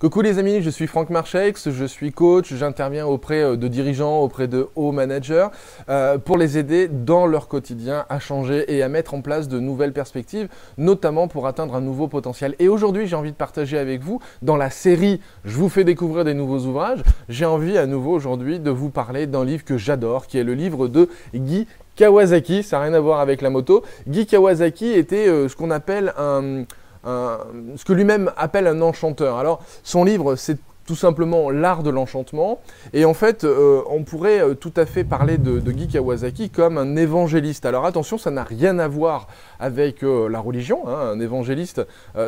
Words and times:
Coucou 0.00 0.20
les 0.20 0.38
amis, 0.38 0.62
je 0.62 0.70
suis 0.70 0.86
Franck 0.86 1.10
Marchex, 1.10 1.70
je 1.70 1.84
suis 1.84 2.12
coach, 2.12 2.54
j'interviens 2.54 3.04
auprès 3.04 3.42
euh, 3.42 3.56
de 3.56 3.66
dirigeants, 3.66 4.20
auprès 4.20 4.46
de 4.46 4.68
hauts 4.76 4.92
managers 4.92 5.48
euh, 5.88 6.18
pour 6.18 6.38
les 6.38 6.56
aider 6.56 6.86
dans 6.86 7.26
leur 7.26 7.48
quotidien 7.48 8.06
à 8.08 8.20
changer 8.20 8.72
et 8.72 8.84
à 8.84 8.88
mettre 8.88 9.14
en 9.14 9.22
place 9.22 9.48
de 9.48 9.58
nouvelles 9.58 9.92
perspectives, 9.92 10.46
notamment 10.76 11.26
pour 11.26 11.48
atteindre 11.48 11.74
un 11.74 11.80
nouveau 11.80 12.06
potentiel. 12.06 12.54
Et 12.60 12.68
aujourd'hui, 12.68 13.08
j'ai 13.08 13.16
envie 13.16 13.32
de 13.32 13.36
partager 13.36 13.76
avec 13.76 14.00
vous 14.00 14.20
dans 14.40 14.56
la 14.56 14.70
série 14.70 15.20
Je 15.44 15.56
vous 15.56 15.68
fais 15.68 15.82
découvrir 15.82 16.24
des 16.24 16.34
nouveaux 16.34 16.60
ouvrages, 16.60 17.02
j'ai 17.28 17.44
envie 17.44 17.76
à 17.76 17.86
nouveau 17.86 18.12
aujourd'hui 18.12 18.60
de 18.60 18.70
vous 18.70 18.90
parler 18.90 19.26
d'un 19.26 19.44
livre 19.44 19.64
que 19.64 19.78
j'adore, 19.78 20.28
qui 20.28 20.38
est 20.38 20.44
le 20.44 20.54
livre 20.54 20.86
de 20.86 21.08
Guy 21.34 21.66
Kawasaki, 21.96 22.62
ça 22.62 22.78
n'a 22.78 22.84
rien 22.84 22.94
à 22.94 23.00
voir 23.00 23.18
avec 23.18 23.42
la 23.42 23.50
moto. 23.50 23.82
Guy 24.06 24.26
Kawasaki 24.26 24.92
était 24.92 25.26
euh, 25.26 25.48
ce 25.48 25.56
qu'on 25.56 25.72
appelle 25.72 26.14
un 26.16 26.62
ce 27.04 27.84
que 27.84 27.92
lui-même 27.92 28.32
appelle 28.36 28.66
un 28.66 28.80
enchanteur. 28.80 29.38
Alors, 29.38 29.60
son 29.82 30.04
livre, 30.04 30.36
c'est 30.36 30.58
tout 30.88 30.96
simplement 30.96 31.50
l'art 31.50 31.82
de 31.82 31.90
l'enchantement. 31.90 32.60
Et 32.94 33.04
en 33.04 33.12
fait, 33.12 33.44
euh, 33.44 33.82
on 33.90 34.04
pourrait 34.04 34.40
euh, 34.40 34.54
tout 34.54 34.72
à 34.74 34.86
fait 34.86 35.04
parler 35.04 35.36
de, 35.36 35.60
Guy 35.60 35.86
Kawasaki 35.86 36.48
comme 36.48 36.78
un 36.78 36.96
évangéliste. 36.96 37.66
Alors 37.66 37.84
attention, 37.84 38.16
ça 38.16 38.30
n'a 38.30 38.42
rien 38.42 38.78
à 38.78 38.88
voir 38.88 39.28
avec 39.60 40.02
euh, 40.02 40.30
la 40.30 40.40
religion. 40.40 40.88
Hein. 40.88 41.10
Un 41.12 41.20
évangéliste, 41.20 41.82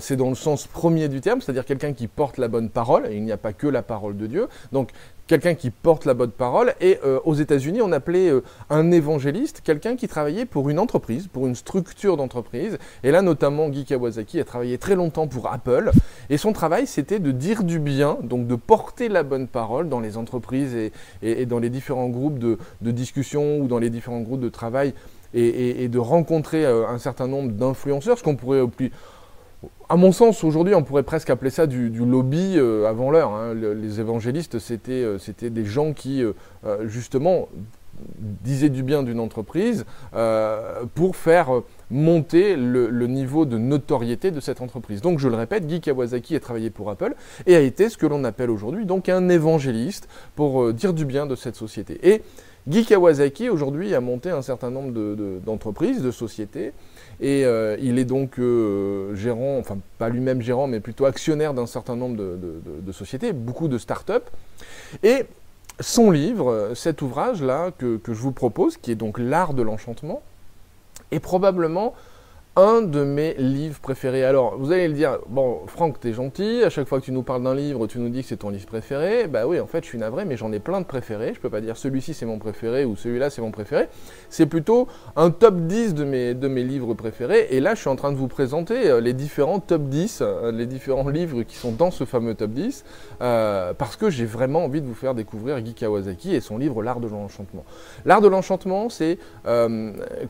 c'est 0.00 0.16
dans 0.16 0.30
le 0.30 0.34
sens 0.34 0.66
premier 0.66 1.08
du 1.08 1.20
terme, 1.20 1.42
c'est-à-dire 1.42 1.66
quelqu'un 1.66 1.92
qui 1.92 2.06
porte 2.06 2.38
la 2.38 2.48
bonne 2.48 2.70
parole. 2.70 3.08
Il 3.12 3.22
n'y 3.24 3.32
a 3.32 3.36
pas 3.36 3.52
que 3.52 3.66
la 3.66 3.82
parole 3.82 4.16
de 4.16 4.26
Dieu. 4.26 4.48
Donc 4.72 4.88
quelqu'un 5.26 5.54
qui 5.54 5.70
porte 5.70 6.04
la 6.04 6.14
bonne 6.14 6.30
parole. 6.30 6.74
Et 6.80 6.98
euh, 7.04 7.20
aux 7.24 7.34
États-Unis, 7.34 7.82
on 7.82 7.92
appelait 7.92 8.30
euh, 8.30 8.42
un 8.70 8.90
évangéliste 8.90 9.60
quelqu'un 9.64 9.96
qui 9.96 10.08
travaillait 10.08 10.46
pour 10.46 10.70
une 10.70 10.78
entreprise, 10.78 11.26
pour 11.26 11.46
une 11.46 11.54
structure 11.54 12.16
d'entreprise. 12.16 12.78
Et 13.02 13.10
là, 13.10 13.22
notamment, 13.22 13.68
Guy 13.68 13.84
Kawasaki 13.84 14.40
a 14.40 14.44
travaillé 14.44 14.78
très 14.78 14.94
longtemps 14.94 15.26
pour 15.26 15.52
Apple. 15.52 15.90
Et 16.30 16.36
son 16.36 16.52
travail, 16.52 16.86
c'était 16.86 17.18
de 17.18 17.30
dire 17.30 17.64
du 17.64 17.78
bien, 17.78 18.18
donc 18.22 18.46
de 18.46 18.54
porter 18.54 19.08
la 19.08 19.22
bonne 19.22 19.48
parole 19.48 19.88
dans 19.88 20.00
les 20.00 20.16
entreprises 20.16 20.76
et, 21.22 21.46
dans 21.46 21.58
les 21.58 21.70
différents 21.70 22.08
groupes 22.08 22.38
de, 22.38 22.58
discussion 22.80 23.58
ou 23.58 23.66
dans 23.66 23.78
les 23.78 23.90
différents 23.90 24.20
groupes 24.20 24.40
de 24.40 24.48
travail 24.48 24.94
et, 25.34 25.88
de 25.88 25.98
rencontrer 25.98 26.64
euh, 26.64 26.88
un 26.88 26.98
certain 26.98 27.26
nombre 27.26 27.52
d'influenceurs, 27.52 28.18
ce 28.18 28.22
qu'on 28.22 28.36
pourrait 28.36 28.60
à 29.88 29.96
mon 29.96 30.10
sens, 30.12 30.42
aujourd'hui, 30.42 30.74
on 30.74 30.82
pourrait 30.82 31.04
presque 31.04 31.30
appeler 31.30 31.50
ça 31.50 31.66
du, 31.66 31.88
lobby 31.90 32.54
euh, 32.56 32.86
avant 32.86 33.10
l'heure. 33.10 33.30
Hein. 33.30 33.54
les 33.54 34.00
évangélistes, 34.00 34.58
c'était 34.58 35.04
euh, 35.04 35.18
des 35.40 35.64
gens 35.64 35.92
qui, 35.92 36.22
euh, 36.24 36.32
justement, 36.86 37.48
disaient 38.42 38.68
du 38.68 38.82
bien 38.82 39.02
d'une 39.02 39.20
entreprise 39.20 39.86
pour 40.94 41.16
faire 41.16 41.62
monter 41.90 42.56
le, 42.56 42.88
niveau 43.06 43.44
de 43.44 43.58
notoriété 43.58 44.30
de 44.30 44.40
cette 44.40 44.60
entreprise. 44.60 45.00
Donc, 45.00 45.18
je 45.18 45.28
le 45.28 45.36
répète, 45.36 45.66
Guy 45.66 45.80
Kawasaki 45.80 46.36
a 46.36 46.40
travaillé 46.40 46.70
pour 46.70 46.90
Apple 46.90 47.14
et 47.46 47.54
a 47.54 47.60
été 47.60 47.88
ce 47.88 47.96
que 47.96 48.06
l'on 48.06 48.24
appelle 48.24 48.50
aujourd'hui 48.50 48.86
donc 48.86 49.08
un 49.08 49.28
évangéliste 49.28 50.08
pour 50.34 50.72
dire 50.72 50.92
du 50.92 51.04
bien 51.04 51.26
de 51.26 51.36
cette 51.36 51.56
société. 51.56 51.98
Et 52.02 52.22
Guy 52.68 52.84
Kawasaki, 52.84 53.48
aujourd'hui, 53.48 53.94
a 53.94 54.00
monté 54.00 54.30
un 54.30 54.42
certain 54.42 54.70
nombre 54.70 54.90
d'entreprises, 55.44 56.02
de, 56.02 56.10
sociétés, 56.10 56.72
et 57.20 57.44
euh, 57.44 57.76
il 57.80 57.96
est 57.98 58.04
donc 58.04 58.40
euh, 58.40 59.14
gérant, 59.14 59.58
enfin 59.58 59.78
pas 59.98 60.08
lui-même 60.08 60.42
gérant, 60.42 60.66
mais 60.66 60.80
plutôt 60.80 61.04
actionnaire 61.04 61.54
d'un 61.54 61.66
certain 61.66 61.94
nombre 61.94 62.16
de, 62.16 62.92
sociétés, 62.92 63.32
beaucoup 63.32 63.68
de 63.68 63.78
start-up. 63.78 64.28
Et 65.04 65.26
son 65.78 66.10
livre, 66.10 66.72
cet 66.74 67.02
ouvrage-là 67.02 67.70
que, 67.78 67.98
que 67.98 68.12
je 68.12 68.20
vous 68.20 68.32
propose, 68.32 68.76
qui 68.76 68.90
est 68.90 68.96
donc 68.96 69.18
L'art 69.20 69.54
de 69.54 69.62
l'enchantement, 69.62 70.22
est 71.10 71.20
probablement 71.20 71.94
un 72.56 72.80
de 72.80 73.04
mes 73.04 73.34
livres 73.34 73.78
préférés. 73.80 74.24
Alors, 74.24 74.56
vous 74.56 74.72
allez 74.72 74.88
le 74.88 74.94
dire, 74.94 75.18
bon, 75.28 75.60
Franck, 75.66 76.00
t'es 76.00 76.14
gentil, 76.14 76.62
à 76.64 76.70
chaque 76.70 76.88
fois 76.88 77.00
que 77.00 77.04
tu 77.04 77.12
nous 77.12 77.22
parles 77.22 77.42
d'un 77.42 77.54
livre, 77.54 77.86
tu 77.86 77.98
nous 77.98 78.08
dis 78.08 78.22
que 78.22 78.28
c'est 78.28 78.38
ton 78.38 78.48
livre 78.48 78.64
préféré. 78.64 79.26
Bah 79.26 79.46
oui, 79.46 79.60
en 79.60 79.66
fait, 79.66 79.84
je 79.84 79.88
suis 79.88 79.98
navré, 79.98 80.24
mais 80.24 80.38
j'en 80.38 80.50
ai 80.52 80.58
plein 80.58 80.80
de 80.80 80.86
préférés. 80.86 81.34
Je 81.34 81.40
peux 81.40 81.50
pas 81.50 81.60
dire 81.60 81.76
celui-ci 81.76 82.14
c'est 82.14 82.24
mon 82.24 82.38
préféré 82.38 82.86
ou 82.86 82.96
celui-là 82.96 83.28
c'est 83.28 83.42
mon 83.42 83.50
préféré. 83.50 83.88
C'est 84.30 84.46
plutôt 84.46 84.88
un 85.16 85.30
top 85.30 85.54
10 85.66 85.94
de 85.94 86.04
mes, 86.04 86.32
de 86.32 86.48
mes 86.48 86.64
livres 86.64 86.94
préférés. 86.94 87.48
Et 87.50 87.60
là, 87.60 87.74
je 87.74 87.80
suis 87.80 87.90
en 87.90 87.96
train 87.96 88.10
de 88.10 88.16
vous 88.16 88.28
présenter 88.28 88.90
euh, 88.90 89.00
les 89.00 89.12
différents 89.12 89.60
top 89.60 89.82
10, 89.82 90.20
euh, 90.22 90.50
les 90.50 90.64
différents 90.64 91.10
livres 91.10 91.42
qui 91.42 91.56
sont 91.56 91.72
dans 91.72 91.90
ce 91.90 92.04
fameux 92.04 92.34
top 92.34 92.52
10, 92.52 92.84
euh, 93.20 93.74
parce 93.74 93.96
que 93.96 94.08
j'ai 94.08 94.24
vraiment 94.24 94.64
envie 94.64 94.80
de 94.80 94.86
vous 94.86 94.94
faire 94.94 95.14
découvrir 95.14 95.60
Guy 95.60 95.74
Kawasaki 95.74 96.34
et 96.34 96.40
son 96.40 96.56
livre 96.56 96.82
L'art 96.82 97.00
de 97.00 97.08
l'enchantement. 97.08 97.66
L'art 98.06 98.22
de 98.22 98.28
l'enchantement, 98.28 98.88
c'est 98.88 99.18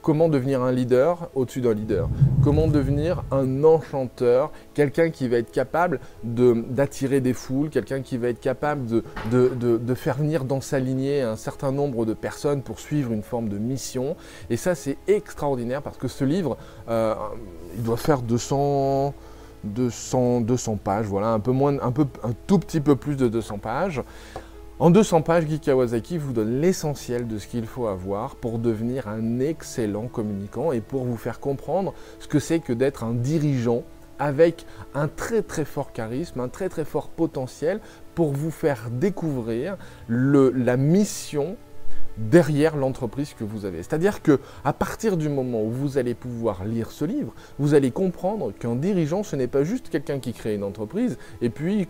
comment 0.00 0.28
devenir 0.28 0.62
un 0.62 0.72
leader 0.72 1.28
au-dessus 1.34 1.60
d'un 1.60 1.74
leader 1.74 2.08
comment 2.42 2.66
devenir 2.66 3.24
un 3.30 3.64
enchanteur, 3.64 4.52
quelqu'un 4.74 5.10
qui 5.10 5.28
va 5.28 5.38
être 5.38 5.50
capable 5.50 6.00
d'attirer 6.22 7.20
des 7.20 7.32
foules, 7.32 7.70
quelqu'un 7.70 8.02
qui 8.02 8.18
va 8.18 8.28
être 8.28 8.40
capable 8.40 8.86
de, 9.30 9.94
faire 9.94 10.16
venir 10.16 10.44
dans 10.44 10.60
sa 10.60 10.78
lignée 10.78 11.22
un 11.22 11.36
certain 11.36 11.72
nombre 11.72 12.04
de 12.04 12.14
personnes 12.14 12.62
pour 12.62 12.80
suivre 12.80 13.12
une 13.12 13.22
forme 13.22 13.48
de 13.48 13.58
mission. 13.58 14.16
Et 14.50 14.56
ça, 14.56 14.74
c'est 14.74 14.98
extraordinaire 15.06 15.82
parce 15.82 15.96
que 15.96 16.08
ce 16.08 16.24
livre, 16.24 16.56
euh, 16.88 17.14
il 17.76 17.82
doit 17.82 17.96
faire 17.96 18.22
200... 18.22 19.14
200, 19.64 20.42
200 20.42 20.76
pages, 20.76 21.06
voilà, 21.06 21.28
un 21.28 21.40
peu 21.40 21.50
moins, 21.50 21.78
un, 21.80 21.90
peu, 21.90 22.06
un 22.22 22.32
tout 22.46 22.58
petit 22.58 22.80
peu 22.80 22.96
plus 22.96 23.16
de 23.16 23.28
200 23.28 23.56
pages. 23.56 24.02
En 24.84 24.90
200 24.90 25.22
pages, 25.22 25.46
Guy 25.46 25.60
Kawasaki 25.60 26.18
vous 26.18 26.34
donne 26.34 26.60
l'essentiel 26.60 27.26
de 27.26 27.38
ce 27.38 27.46
qu'il 27.46 27.64
faut 27.64 27.86
avoir 27.86 28.36
pour 28.36 28.58
devenir 28.58 29.08
un 29.08 29.40
excellent 29.40 30.08
communicant 30.08 30.72
et 30.72 30.82
pour 30.82 31.04
vous 31.04 31.16
faire 31.16 31.40
comprendre 31.40 31.94
ce 32.18 32.28
que 32.28 32.38
c'est 32.38 32.58
que 32.58 32.74
d'être 32.74 33.02
un 33.02 33.14
dirigeant 33.14 33.82
avec 34.18 34.66
un 34.92 35.08
très 35.08 35.40
très 35.40 35.64
fort 35.64 35.92
charisme, 35.92 36.38
un 36.40 36.50
très 36.50 36.68
très 36.68 36.84
fort 36.84 37.08
potentiel 37.08 37.80
pour 38.14 38.32
vous 38.32 38.50
faire 38.50 38.90
découvrir 38.90 39.78
la 40.10 40.76
mission 40.76 41.56
derrière 42.18 42.76
l'entreprise 42.76 43.32
que 43.32 43.44
vous 43.44 43.64
avez. 43.64 43.78
C'est-à-dire 43.78 44.20
que 44.20 44.38
à 44.66 44.74
partir 44.74 45.16
du 45.16 45.30
moment 45.30 45.62
où 45.62 45.70
vous 45.70 45.96
allez 45.96 46.12
pouvoir 46.12 46.66
lire 46.66 46.90
ce 46.90 47.06
livre, 47.06 47.32
vous 47.58 47.72
allez 47.72 47.90
comprendre 47.90 48.52
qu'un 48.52 48.74
dirigeant 48.74 49.22
ce 49.22 49.34
n'est 49.34 49.46
pas 49.46 49.64
juste 49.64 49.88
quelqu'un 49.88 50.18
qui 50.18 50.34
crée 50.34 50.54
une 50.54 50.62
entreprise 50.62 51.16
et 51.40 51.48
puis 51.48 51.80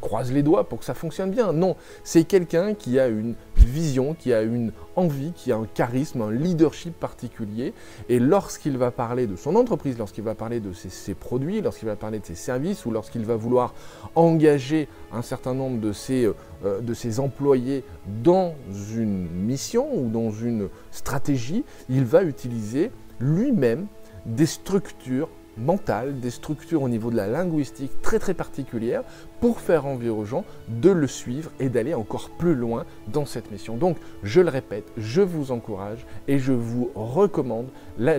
croise 0.00 0.32
les 0.32 0.42
doigts 0.42 0.68
pour 0.68 0.78
que 0.78 0.84
ça 0.84 0.94
fonctionne 0.94 1.30
bien. 1.30 1.52
Non, 1.52 1.76
c'est 2.04 2.24
quelqu'un 2.24 2.74
qui 2.74 2.98
a 2.98 3.08
une 3.08 3.34
vision, 3.56 4.14
qui 4.14 4.32
a 4.32 4.42
une 4.42 4.72
envie, 4.96 5.32
qui 5.32 5.52
a 5.52 5.56
un 5.56 5.66
charisme, 5.66 6.22
un 6.22 6.30
leadership 6.30 6.98
particulier. 6.98 7.74
Et 8.08 8.18
lorsqu'il 8.18 8.76
va 8.78 8.90
parler 8.90 9.26
de 9.26 9.36
son 9.36 9.56
entreprise, 9.56 9.98
lorsqu'il 9.98 10.24
va 10.24 10.34
parler 10.34 10.60
de 10.60 10.72
ses, 10.72 11.14
produits, 11.14 11.60
lorsqu'il 11.60 11.88
va 11.88 11.96
parler 11.96 12.18
de 12.18 12.26
ses 12.26 12.34
services 12.34 12.86
ou 12.86 12.90
lorsqu'il 12.90 13.24
va 13.24 13.36
vouloir 13.36 13.74
engager 14.14 14.88
un 15.12 15.22
certain 15.22 15.54
nombre 15.54 15.80
de 15.80 15.92
ses, 15.92 16.24
euh, 16.64 16.80
de 16.80 16.94
ses 16.94 17.20
employés 17.20 17.84
dans 18.22 18.54
une 18.94 19.28
mission 19.30 19.88
ou 19.94 20.08
dans 20.08 20.30
une 20.30 20.68
stratégie, 20.90 21.64
il 21.88 22.04
va 22.04 22.22
utiliser 22.22 22.90
lui-même 23.20 23.86
des 24.26 24.46
structures 24.46 25.28
mentales, 25.56 26.20
des 26.20 26.30
structures 26.30 26.82
au 26.82 26.88
niveau 26.88 27.10
de 27.10 27.16
la 27.16 27.26
linguistique 27.26 27.90
très 28.02 28.18
très 28.18 28.34
particulières 28.34 29.02
pour 29.40 29.60
faire 29.60 29.86
envie 29.86 30.08
aux 30.08 30.24
gens 30.24 30.44
de 30.68 30.90
le 30.90 31.06
suivre 31.06 31.50
et 31.60 31.68
d'aller 31.68 31.94
encore 31.94 32.30
plus 32.30 32.54
loin 32.54 32.84
dans 33.08 33.26
cette 33.26 33.50
mission. 33.50 33.76
Donc, 33.76 33.96
je 34.22 34.40
le 34.40 34.48
répète, 34.48 34.84
je 34.96 35.22
vous 35.22 35.52
encourage 35.52 36.06
et 36.28 36.38
je 36.38 36.52
vous 36.52 36.90
recommande 36.94 37.68
la, 37.98 38.18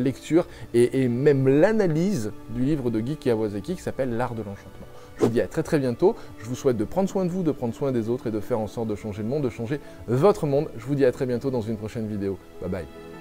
lecture 0.00 0.46
et, 0.72 1.08
même 1.08 1.48
l'analyse 1.48 2.32
du 2.50 2.62
livre 2.62 2.90
de 2.90 3.00
Guy 3.00 3.16
Kawasaki 3.16 3.76
qui 3.76 3.82
s'appelle 3.82 4.16
L'art 4.16 4.34
de 4.34 4.42
l'enchantement. 4.42 4.86
Je 5.16 5.24
vous 5.24 5.30
dis 5.30 5.40
à 5.40 5.46
très 5.46 5.62
très 5.62 5.78
bientôt. 5.78 6.16
Je 6.38 6.46
vous 6.46 6.54
souhaite 6.56 6.76
de 6.76 6.84
prendre 6.84 7.08
soin 7.08 7.24
de 7.24 7.30
vous, 7.30 7.42
de 7.42 7.52
prendre 7.52 7.74
soin 7.74 7.92
des 7.92 8.08
autres 8.08 8.26
et 8.26 8.30
de 8.30 8.40
faire 8.40 8.58
en 8.58 8.66
sorte 8.66 8.88
de 8.88 8.96
changer 8.96 9.22
le 9.22 9.28
monde, 9.28 9.44
de 9.44 9.50
changer 9.50 9.80
votre 10.08 10.46
monde. 10.46 10.68
Je 10.76 10.84
vous 10.84 10.94
dis 10.94 11.04
à 11.04 11.12
très 11.12 11.26
bientôt 11.26 11.50
dans 11.50 11.60
une 11.60 11.76
prochaine 11.76 12.08
vidéo. 12.08 12.36
Bye 12.60 12.70
bye. 12.70 13.13